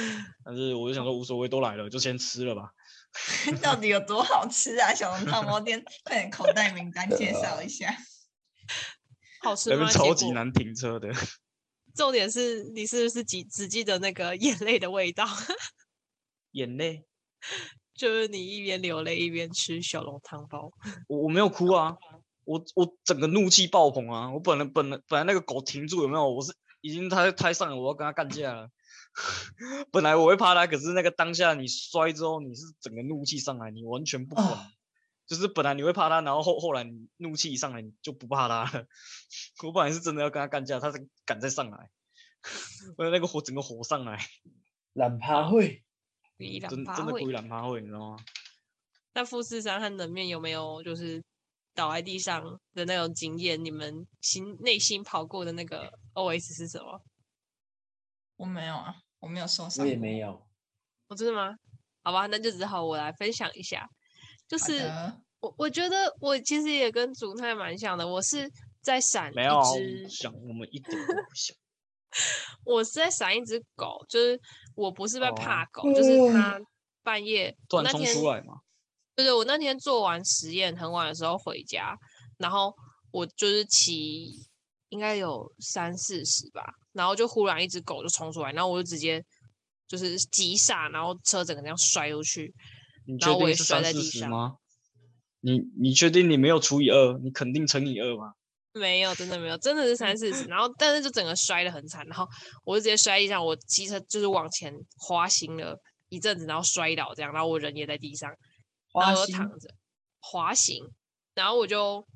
[0.44, 2.70] 但是我就想说无所谓，都来了就先吃了吧。
[3.62, 4.94] 到底有多好吃啊！
[4.94, 7.94] 小龙汤包店，快点口袋名单介绍一下。
[9.40, 9.88] 好吃吗？
[9.90, 11.08] 超级难停车的。
[11.94, 15.24] 重点是你是不是只只记得那个眼泪的味道？
[16.52, 17.04] 眼泪，
[17.94, 20.70] 就是你一边流泪一边吃小笼汤包。
[21.08, 21.96] 我我没有哭啊，
[22.44, 24.30] 我我整个怒气爆棚啊！
[24.32, 26.28] 我本来本来本来那个狗停住有没有？
[26.28, 28.68] 我是已经它在胎上了，我要跟它干架了。
[29.92, 34.46] 本来我会怕它，可是那个当下你摔之后，你是整个怒气上来，你完全不管。
[34.46, 34.66] 哦、
[35.32, 38.86] 就是本来你会怕他，然后后后来你怒气一上来，你就不怕他了。
[39.64, 41.88] 我本来是真的要跟他干架，他才敢再上来。
[42.98, 44.18] 为了那个火，整个火上来。
[44.92, 45.82] 懒趴会，
[46.68, 48.16] 真真的故意懒趴会，你知道吗？
[49.14, 51.24] 那富士山和冷面有没有就是
[51.74, 57.02] 倒在地上的那种经验，你们心内心跑过的那个 OS 是什么？
[58.36, 60.32] 我没有啊，我没有受伤，我也没有。
[61.08, 61.56] 我、哦、真的吗？
[62.02, 63.88] 好吧，那就只好我来分享一下。
[64.52, 64.92] 就是
[65.40, 69.62] 我我觉得我其实也跟主太蛮像的，我是在闪一只，没有
[70.10, 71.56] 想我们一点都不像。
[72.66, 74.38] 我是在闪一只狗，就是
[74.74, 76.60] 我不是在怕狗，哦、就是它
[77.02, 78.60] 半夜突然冲出来嘛。
[79.16, 81.96] 对对，我那天做完实验很晚的时候回家，
[82.36, 82.76] 然后
[83.10, 84.46] 我就是骑
[84.90, 86.62] 应该有三四十吧，
[86.92, 89.24] 然后就忽然一只狗就冲出来，然后我就直接
[89.88, 92.54] 就是急刹，然后车整个这样摔出去，
[93.20, 94.56] 然后我也摔在地上吗？
[95.40, 97.18] 你你确定你没有除以二？
[97.18, 98.34] 你肯定乘以二吗？
[98.74, 102.26] 没有，真的没有，真的是三四十，然后但是就整个摔得很惨，然后
[102.64, 105.76] 我就直接摔地上，我骑车就是往前滑行了
[106.08, 108.30] 一阵子，然后摔倒这样，然后我人也在地上。
[108.94, 109.68] 然后我就躺着
[110.20, 110.84] 滑行，
[111.34, 112.06] 然后我就，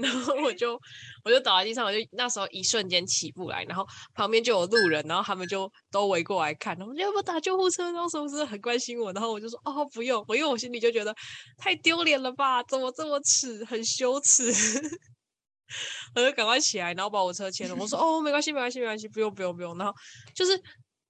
[0.00, 0.80] 然后我就，
[1.24, 7.90] 我就倒在地上，我就那时候一瞬间起不来，然后旁边就有路人，然后他们就都围过来看，然后要不要打救护车？
[7.92, 9.12] 然后是不是很关心我？
[9.12, 11.14] 然后我就说哦不用，我因为我心里就觉得
[11.58, 14.50] 太丢脸了吧，怎么这么耻，很羞耻，
[16.14, 17.74] 我就赶快起来，然后把我车牵了。
[17.74, 19.76] 我说哦没关系没关系没关系，不用不用不用。
[19.76, 19.92] 然后
[20.34, 20.58] 就是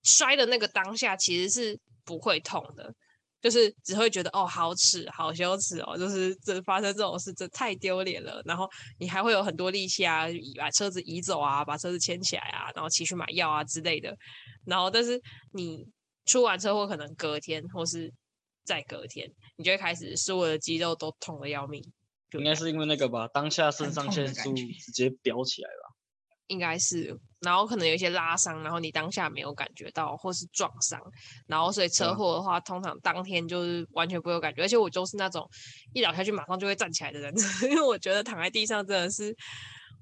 [0.02, 2.92] 摔的那个当下其实是不会痛的。
[3.42, 8.42] 就是只会觉得哦，好耻，好羞耻哦，就是这发生这种事，这太丢脸了。
[8.44, 8.68] 然后
[8.98, 10.26] 你还会有很多力气啊，
[10.58, 14.16] 把车子移走啊，把车子牵起来啊，然后骑去买药啊之类的。
[14.64, 15.20] 然后，但是
[15.52, 15.86] 你
[16.24, 18.12] 出完车祸，可能隔天或是
[18.64, 21.82] 再隔天，你就会开始所有的肌肉都痛的要命。
[22.32, 25.94] 应该是因为那个吧，当下肾上腺素直接飙起来吧。
[26.48, 31.00] 应该是，然后可能有一些拉伤，然后你当下没有感觉到，或是撞伤，
[31.46, 34.62] 然后所以车祸的话，通常当天就是完全不会有感觉。
[34.62, 35.46] 而且我就是那种
[35.92, 37.34] 一倒下去马上就会站起来的人，
[37.70, 39.36] 因为我觉得躺在地上真的是，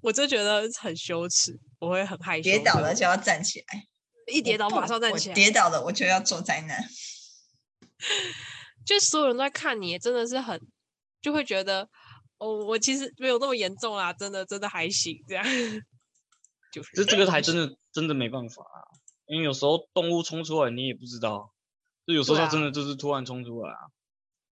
[0.00, 2.44] 我就觉得很羞耻，我会很害羞。
[2.44, 3.84] 跌倒了就要站起来，
[4.32, 5.34] 一跌倒马上站起来。
[5.34, 6.74] 跌倒了我就要坐在那，
[8.86, 10.60] 就所有人都在看你，真的是很
[11.20, 11.88] 就会觉得
[12.38, 15.44] 哦，我其实没有那么严重啦，真的真的还行这样。
[16.94, 18.78] 这这个还真的真的没办法啊，
[19.26, 21.52] 因为有时候动物冲出来你也不知道，
[22.06, 23.78] 就有时候它真的就是突然冲出来啊。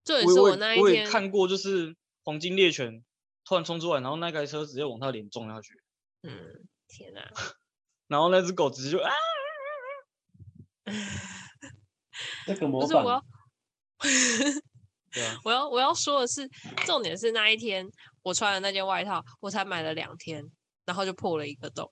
[0.04, 3.04] 这也是我那一天我也看过，就是黄金猎犬
[3.44, 5.80] 突然冲出来，然后那台车直接往它脸撞下去。
[6.22, 7.22] 嗯，天哪！
[8.08, 9.10] 然后那只狗直接就啊，
[12.46, 13.24] 这个模不是 我要，
[15.12, 16.48] 对啊，我要我要说的是，
[16.84, 17.88] 重点是那一天
[18.22, 20.44] 我穿的那件外套，我才买了两天，
[20.84, 21.90] 然后就破了一个洞。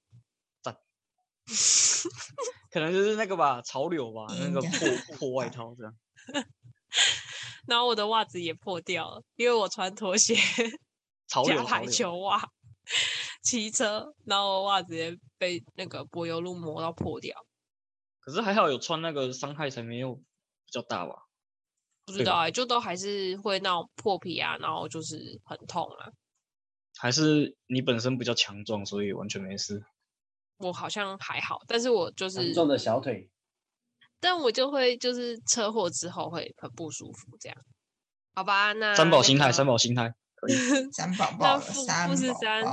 [2.70, 4.70] 可能就是那个吧，潮流吧，那个破
[5.18, 5.94] 破外套这样。
[7.66, 10.34] 然后我的袜子也破掉了，因为我穿拖鞋，
[11.28, 12.40] 潮流加排球袜，
[13.42, 17.36] 骑车，然后我袜子也被那个柏油路磨到破掉。
[18.20, 20.22] 可是还好有穿那个，伤害才没有比
[20.72, 21.14] 较大吧？
[22.06, 26.10] 不知道哎、欸，就都还是会那种破皮啊，然后就是很痛啊。
[26.96, 29.84] 还是你本身比较强壮，所以完全没事。
[30.60, 33.28] 我好像还好，但是我就是撞的小腿，
[34.20, 37.58] 但我就会就是车祸之后会很不舒服，这样，
[38.34, 38.72] 好吧？
[38.74, 40.14] 那三宝心态，三宝心态。
[40.92, 42.64] 三宝宝，富富士山，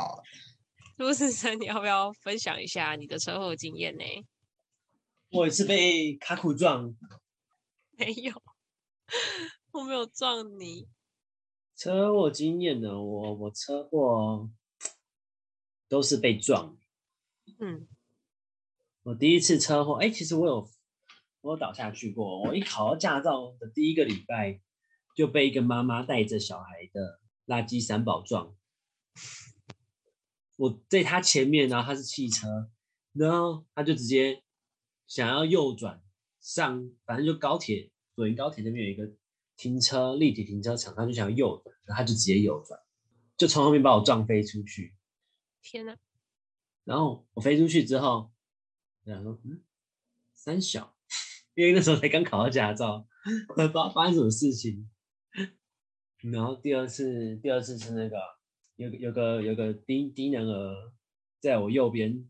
[0.97, 4.04] 富士山，你要不要分享一下你的车祸经验呢？
[5.32, 6.95] 我也是被卡酷撞，
[7.97, 8.41] 没有，
[9.71, 10.88] 我没有撞你。
[11.76, 13.02] 车祸经验呢？
[13.02, 14.50] 我我车祸
[15.89, 16.78] 都是被撞。
[17.60, 17.88] 嗯，
[19.03, 20.69] 我第一次车祸，哎、欸，其实我有
[21.41, 22.41] 我有倒下去过。
[22.43, 24.62] 我一考到驾照的第一个礼拜，
[25.15, 28.55] 就被一个妈妈带着小孩的垃圾三宝撞。
[30.57, 32.69] 我在他前面，然后他是汽车，
[33.13, 34.43] 然后他就直接
[35.07, 36.03] 想要右转
[36.41, 39.15] 上，反正就高铁左营高铁那边有一个
[39.55, 42.79] 停车立体停车场，他就想要右转，然后他就直接右转，
[43.38, 44.95] 就从后面把我撞飞出去。
[45.62, 45.97] 天哪！
[46.88, 48.32] 然后我飞出去之后，
[49.04, 49.62] 我想说，嗯，
[50.32, 50.95] 三小，
[51.54, 53.06] 因为那时候才刚考到驾照，
[53.45, 54.89] 不知道发生什么事情。
[56.32, 58.17] 然后第二次，第二次是那个
[58.78, 60.93] 有有个有个低低能儿
[61.41, 62.26] 在我右边，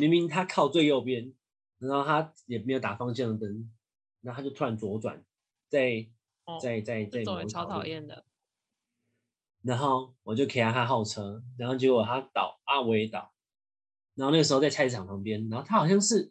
[0.00, 1.32] 明明他靠最右边，
[1.78, 3.70] 然后他也没有打方向灯，
[4.22, 5.24] 然后他就突然左转，
[5.68, 6.04] 在
[6.60, 8.24] 在在在，这种超讨厌的。
[9.62, 13.32] 然后我就开他后车，然后结果他倒，啊我也倒。
[14.18, 16.28] 然后那个时候在菜市场旁边，然后他好像是，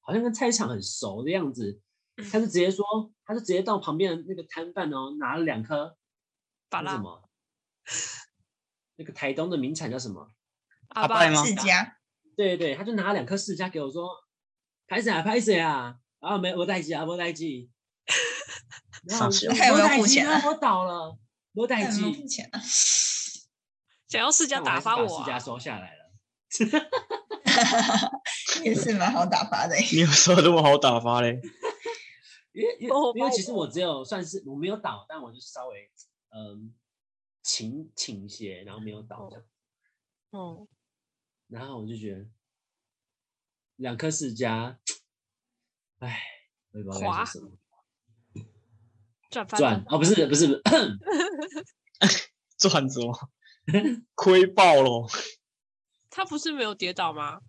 [0.00, 1.80] 好像跟菜市场很熟的样子，
[2.30, 2.84] 他就直接说，
[3.24, 5.96] 他就直接到旁边的那个摊贩哦，拿了两颗，
[6.68, 7.30] 把什么？
[8.96, 10.32] 那个台东的名产叫什么？
[10.88, 11.96] 阿拜吗世家，
[12.36, 14.08] 对对，他就拿了两颗世家给我说，
[14.88, 17.70] 拍谁啊拍谁啊， 然后没我带机啊，我带机，
[19.04, 21.16] 然有要付没钱啊我倒了，
[21.52, 22.60] 我带太机，付钱了。
[24.10, 26.00] 想要世家打发我、释迦啊，收下来了。
[28.64, 29.82] 也是蛮好打发的欸。
[29.94, 31.40] 你有时候那么好打发嘞？
[32.52, 35.90] 因为因为哦因为其实我只有算是我没有倒，但我就稍微
[36.30, 36.74] 嗯
[37.42, 39.44] 倾倾斜，然后没有倒这样，
[40.32, 40.66] 嗯，
[41.48, 42.26] 然后我就觉得
[43.76, 44.78] 两颗世家，
[46.00, 46.20] 哎，
[46.72, 47.50] 我也不知道该说什么。
[49.30, 50.62] 赚翻了，赚哦，不是不是不是，
[52.58, 53.30] 赚什么？
[54.16, 55.06] 亏爆了！
[56.10, 57.40] 他不是没有跌倒吗？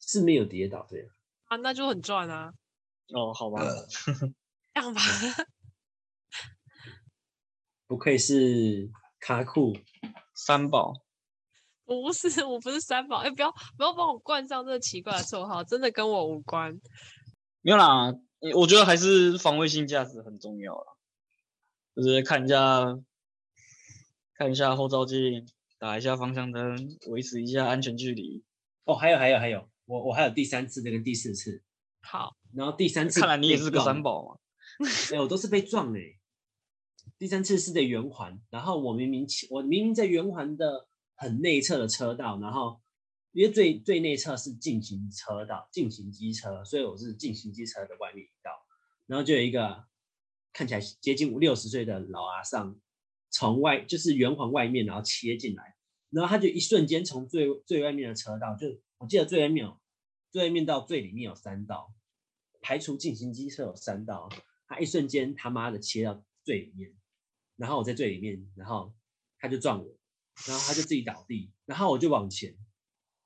[0.00, 1.08] 是没有跌倒对。
[1.46, 2.52] 啊，那就很赚啊，
[3.14, 3.62] 哦，好吧，
[4.74, 5.00] 这样吧，
[7.86, 9.76] 不愧是卡库，
[10.34, 10.92] 三宝
[11.84, 16.80] 不是，我不是三宝，哎、不要不要帮我冠上这个奇怪的绰号，真的跟我无关。
[17.60, 18.12] 没有啦。
[18.54, 20.92] 我觉得还是防卫性驾驶很重要啦，
[21.96, 22.84] 就是看一下
[24.34, 28.44] 看一下后照镜，打一下方向灯，维持一下安全距离。
[28.84, 31.62] 哦，还有还有还有，我我还有第三次，这跟第四次，
[32.02, 34.38] 好，然后第三次看来你也是个三宝嘛。
[35.12, 36.00] 哎、我都是被撞哎、
[37.18, 42.80] 第三次是在圆环，然后我明明我明明在圆环的很内侧的车道，然后
[43.32, 48.50] 因为最最内侧是进行车道、进行机车，所以我是进行机车的外面一道，
[49.06, 49.84] 然后就有一个
[50.52, 52.78] 看起来接近五六十岁的老阿桑
[53.36, 55.76] 从外就是圆环外面然后切进来，
[56.08, 59.78] 然后他就一瞬间从最最外面的车道，就我记得最外面有
[60.30, 61.92] 最外面到最里面有三道，
[62.62, 64.30] 排除进行机车有三道。
[64.66, 66.96] 他一瞬间他妈的切到最里面，
[67.56, 68.94] 然后我在最里面，然后
[69.38, 69.98] 他就撞我，
[70.48, 72.56] 然后他就自己倒地，然后我就往前，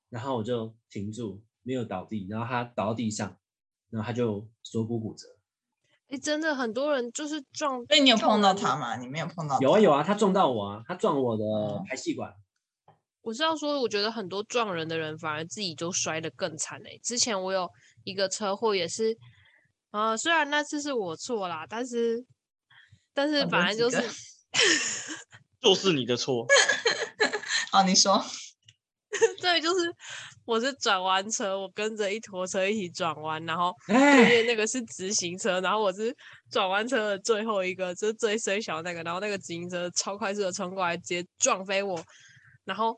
[0.09, 3.39] 然后我就停住，没有倒地，然后他倒到地上，
[3.89, 5.25] 然后他就锁骨骨折。
[6.11, 8.97] 哎、真的很多人就是撞，所以你有碰到他吗？
[8.97, 9.61] 你没有碰到他？
[9.61, 12.33] 有啊有啊，他撞到我啊，他撞我的哦排气管。
[13.21, 17.69] 我是要说，我觉得很多撞人的人反而自己都摔得更惨哎、之前我有
[18.03, 19.17] 一个车祸也是，
[19.91, 22.25] 呃，虽然那次是我错啦，但是
[23.13, 24.03] 但是哦反正就是
[25.61, 26.45] 就是你的错。
[27.71, 28.21] 好，你说。
[29.41, 29.93] 对，就是
[30.45, 36.15] 我是转弯车，我跟着一坨车一起转弯，然后对哎，面那个是直行车，然后我是
[36.49, 42.03] 转弯车的最后一个，就是最最小那个，然后那个直行车超快速的冲过来，直接撞飞我，
[42.65, 42.97] 然后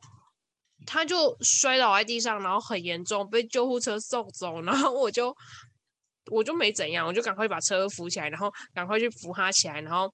[0.86, 5.36] 他就摔倒在地上，然后很严重，被救护车送走，然后我就
[6.32, 10.14] 我就没怎样，我就赶快把车扶起来，然后赶快去扶他起来，然后。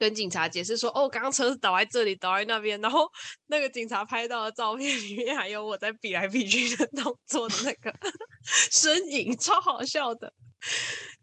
[0.00, 3.06] 跟警察解释说，哦，刚刚车是倒在这里，倒在那边，然后
[3.48, 7.94] 那个警察拍到的照片里面还有我在比来比去的动作的那个
[8.72, 10.32] 身影，超好笑的，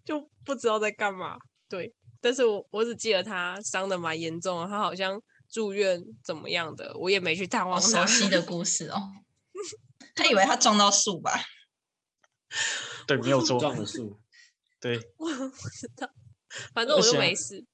[0.06, 1.40] 就不知道在干嘛。
[1.68, 8.06] 对，但是我我只记得他伤的蛮严重的，他好像住院怎么样的，我也没去探望他。
[8.06, 9.02] 熟悉的 故事哦。
[10.14, 11.32] 他以为他撞到树吧？
[13.08, 13.60] 对，没有错。
[13.60, 14.20] 撞到树。
[14.80, 16.08] 对我不知道，
[16.76, 17.66] 反正我就没事。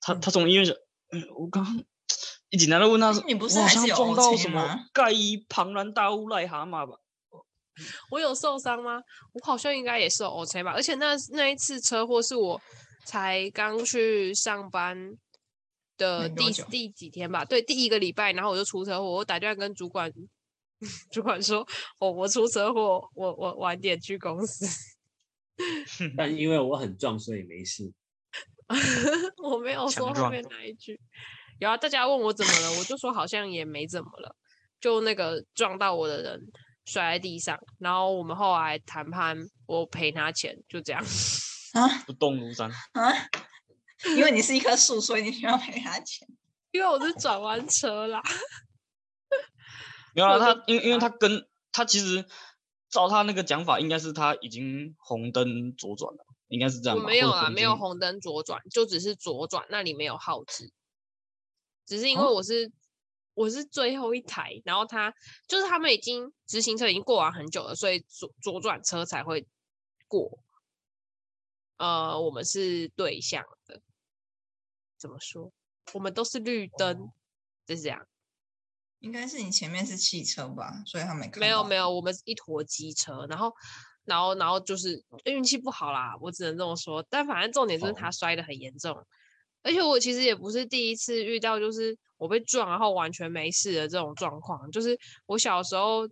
[0.00, 0.74] 他，他从医院想，
[1.10, 1.84] 嗯，我刚刚
[2.50, 6.98] 一紧张的问他说，你不是好还是有像撞到什么盖伊庞然大物癞蛤蟆吧？
[8.10, 9.00] 我有受伤吗？
[9.32, 12.60] 我好像应该也是 OK 吧，而且那那一次车祸是我
[13.04, 15.16] 才刚去上班
[15.96, 17.44] 的第第几天吧？
[17.44, 20.12] 对，第一个礼拜，然后我就出车祸，我打电话跟主管，
[21.12, 21.64] 主管说，
[22.00, 24.66] 哦，我出车祸，我我晚点去公司，
[26.16, 27.92] 但因为我很壮，所以没事。
[29.42, 31.00] 我没有说后面那一句。
[31.58, 34.36] 有啊，大家问我怎么了，我就说好像也没怎么了，
[34.80, 36.40] 就那个撞到我的人
[36.84, 41.02] 摔在地上，然后我们后来谈判，我赔他钱，就这样。
[41.72, 42.70] 啊不动如山。
[42.70, 43.12] 啊！
[44.16, 46.28] 因为你是一棵树，所以你需要赔他钱。
[46.70, 48.22] 因为我是转弯车啦，
[50.14, 52.24] 没有啊，他因为因为他跟他其实
[52.88, 57.02] 照他那个讲法，应该是他已经红灯左转了，应该是这样吧。
[57.02, 60.70] 我没有啦，或者可能已经没有红灯左转，就只是左转，那里没有号志，
[61.86, 62.70] 只是因为哦我是、
[63.34, 65.14] 我是最后一台，然后他
[65.46, 69.46] 就是他们已经直行车已经过完很久了，所以左左转车才会
[70.06, 70.38] 过。
[71.76, 73.80] 呃，我们是对向的，
[74.96, 75.52] 怎么说？
[75.92, 77.12] 我们都是绿灯，
[77.64, 78.04] 就是这样。
[78.98, 81.38] 应该是你前面是汽车吧，所以他没看。
[81.38, 83.54] 没有没有，我们是一坨机车，然后
[84.08, 87.04] 然后然后就是运气不好啦，我只能这么说。
[87.10, 88.96] 但反正重点就是他哦摔得很严重，
[89.62, 94.70] 而且我其实也不是第一次遇到，就是我被撞然后完全没事的这种状况。
[94.70, 96.08] 就是我小时候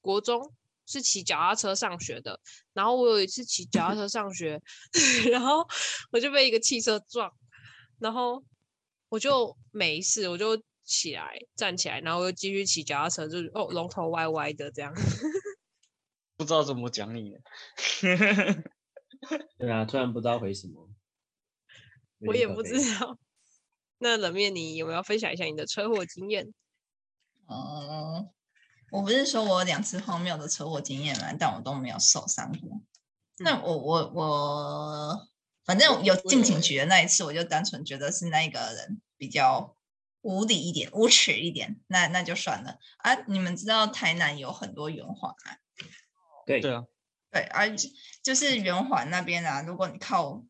[0.00, 0.52] 国中
[0.86, 2.40] 是骑脚踏车上学的，
[2.72, 4.60] 然后我有一次骑脚踏车上学，
[5.30, 5.66] 然后
[6.10, 7.30] 我就被一个汽车撞，
[7.98, 8.42] 然后
[9.10, 14.90] 我就没事，我就起来站起来，然后又继续骑脚踏车，就是哦龙头歪歪的这样。
[16.38, 17.36] 不知道怎么讲你。
[19.58, 20.88] 对啊，突然不知道回什么。
[22.20, 23.18] 我也不知道。
[23.98, 26.54] 那冷面，你有没有分享一下你的车祸经验？
[27.48, 28.30] 嗯，
[28.92, 32.70] 我不是说我有两次荒谬的车祸经验嘛，但我都没有受伤过。
[32.70, 32.84] 嗯、
[33.40, 35.28] 那我我我，
[35.64, 39.76] 反正有进警局的那一次，我就单纯觉得是那个人比较
[40.20, 43.16] 无理一点、无耻一点，那那就算了啊。
[43.26, 45.56] 你们知道台南有很多圆环吗？
[46.48, 46.84] 对对啊，
[47.30, 47.76] 对，而
[48.22, 50.42] 就是圆环那边啊，如果你靠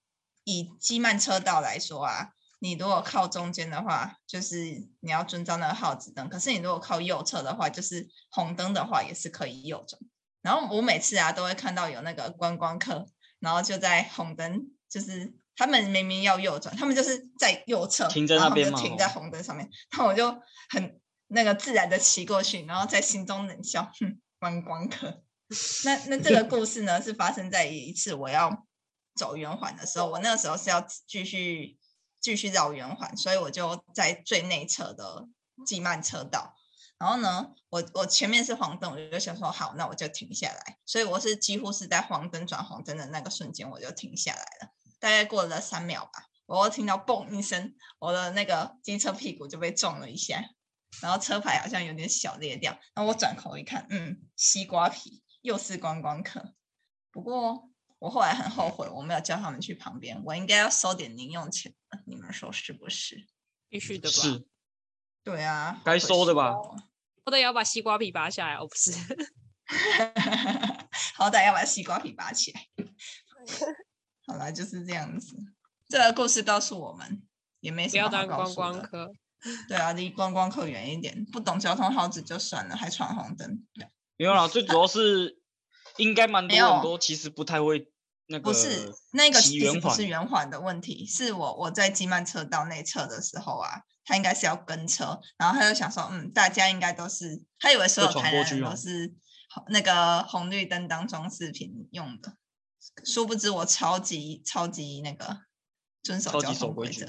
[0.45, 2.31] 以机慢车道来说啊，
[2.61, 10.01] 你如果靠中间的话，就是你要遵照那个号子灯；可是你如果靠右侧的话，就是红灯的话也是可以右转。
[10.41, 13.07] 然后我每次啊都会看到有那个观光客，
[13.41, 20.31] 然后就在红灯，就是他们明明要右转，他们就是在右侧停在那边停在红灯上面，那我就
[20.71, 25.23] 很那个自然的骑过去，然后在心中冷笑，哼，观光客。
[25.85, 28.67] 那那这个故事呢，是发生在一次我要
[29.15, 31.79] 走圆环的时候，我那个时候是要继续
[32.21, 35.27] 继续绕圆环，所以我就在最内侧的
[35.67, 36.55] 机慢车道。
[36.99, 40.79] 然后呢，我我前面是黄灯，我就想说好，那我就停下来。
[40.85, 44.73] 所以我是几乎是在黄灯转黄灯的那个瞬间，我就停下来了。
[44.99, 50.43] 大概过了三秒吧，我又听到嘣一声，我的那个机车屁股就被撞了一下，
[51.01, 52.73] 然后车牌好像有点小裂掉。
[52.95, 55.23] 然后我转头一看，嗯，西瓜皮。
[55.43, 56.55] 又是观光客，
[57.11, 61.75] 不过我后来很后悔，我没有叫他们去旁边，我应该要收点零用钱，
[62.07, 63.27] 你们说是不是？
[63.69, 64.15] 必须的吧？
[64.15, 64.47] 是，
[65.23, 66.53] 对啊，该收的吧？
[66.53, 68.93] 好歹要把西瓜皮拔下来，哦不是，
[71.15, 72.67] 好歹要把西瓜皮拔起来。
[74.27, 75.37] 好了，就是这样子。
[75.89, 77.23] 这个故事告诉我们，
[77.61, 78.27] 也没什么好告诉的。
[78.27, 79.13] 不要当观光客。
[79.69, 81.25] 对啊，离观光客远一点。
[81.27, 83.67] 不懂交通号志就算了，还闯红灯。
[84.19, 85.39] 没有啦，最主要是
[85.97, 87.91] 应该蛮多很多，其实不太会
[88.27, 88.43] 那个。
[88.43, 93.71] 不是那个其实不是圆环的问题，是我我在机慢车道内侧的时候啊，
[94.05, 99.15] 他应该是要跟车，然后他就想说，嗯，大家应该都是，他以为所有台南人都是
[99.69, 102.35] 那个红绿灯当装饰品用的，
[103.05, 105.43] 殊不知我超级超级那个
[106.03, 107.07] 遵守交通规则，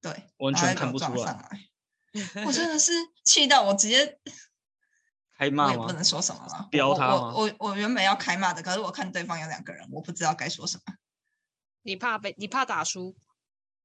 [0.00, 1.48] 对，完全看不出来，
[2.46, 2.92] 我真的是
[3.24, 4.20] 气到我直接。
[5.38, 6.68] 开骂我也不能说什么了。
[6.70, 10.94] 飙他我我我原本要开骂的，可是我看对方有两个人，我不知道该说什么。
[11.82, 13.16] 你怕被你怕打输？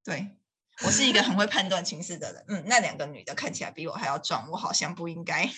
[0.04, 0.38] 对，
[0.86, 2.46] 我是一个很会判断情势的人。
[2.48, 5.50] 嗯，那两个女的看起来比我还要壮，我好像不应该。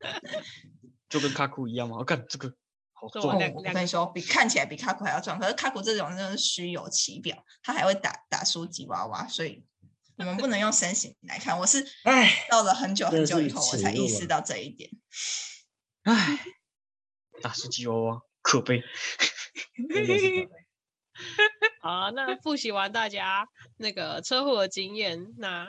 [1.08, 1.96] 就跟卡库一样吗？
[1.98, 2.52] 我看这个
[2.92, 3.36] 好壮。
[3.36, 9.64] 哦，我跟你说，比看起来比卡库还要壮，可是卡库这种真的是虚有其表，他还会打打输吉娃娃，所以。
[10.22, 14.88] 你们不能用身形来看，我是哎，到了很久很久以后，我才意识到这一点。
[16.04, 16.38] 哎，
[17.42, 18.80] 打输吉娃娃， 可悲。
[21.80, 23.48] 好，那复习完大家
[23.78, 25.68] 那个车祸的经验，那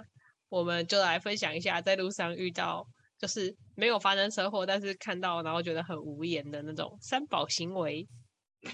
[0.49, 2.88] 我们就来分享一下在路上遇到
[3.18, 8.08] 就是没有发生车祸，但是看到然后觉得很无言的那种三宝行为。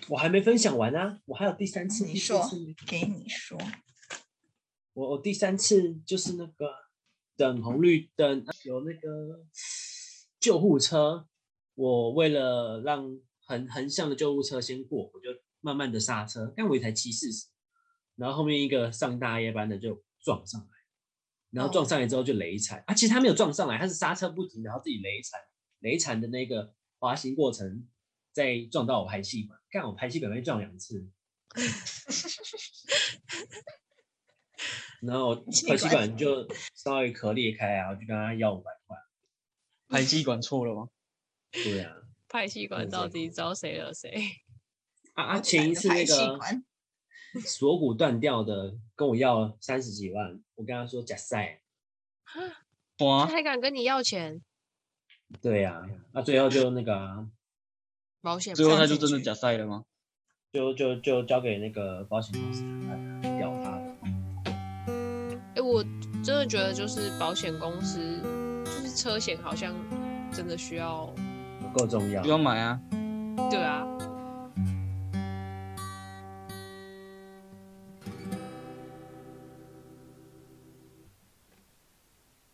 [0.09, 2.45] 我还没分享完啊，我还有第三次，你说，
[2.85, 3.57] 给你说。
[4.99, 6.75] 我我第三次就是那个
[7.37, 9.45] 等红绿灯，有那个
[10.41, 11.25] 救护车，
[11.75, 15.29] 我为了让横横向的救护车先过，我就
[15.61, 17.47] 慢慢的刹车，但我一台七四十，
[18.17, 20.67] 然后后面一个上大夜班的就撞上来，
[21.51, 25.39] 然后撞上来之后就雷残、哦、啊，其实他没有撞上来，他是刹车不停，然后自己雷惨，
[25.79, 27.87] 雷惨的那个滑行过程
[28.33, 31.09] 再撞到我排气管，看我排气管被撞两次。
[35.01, 35.35] 然后
[35.67, 38.97] 排气管就稍微壳裂开啊，我就跟他要五百块。
[39.87, 40.89] 排气管错了吗？
[41.51, 41.95] 对呀、啊。
[42.27, 44.21] 排气管到底招谁惹谁？
[45.15, 45.39] 啊啊！
[45.39, 46.39] 前一次那个
[47.45, 51.61] 锁骨断掉的，跟我要三十几万，我跟他说假赛。
[52.97, 54.43] 他还敢跟你要钱？
[55.41, 57.27] 对呀、啊，那、啊、最后就那个、啊、
[58.21, 59.85] 保险，最后他就真的假赛了吗？
[60.51, 62.63] 就就就交给那个保险公司。
[65.55, 65.83] 我
[66.23, 67.99] 真的觉得，就是保险公司，
[68.65, 69.73] 就是车险，好像
[70.31, 71.13] 真的需要
[71.61, 72.79] 不够重要，不要买啊。
[73.49, 73.85] 对啊。